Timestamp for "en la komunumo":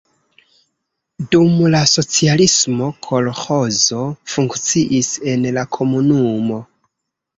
5.35-6.59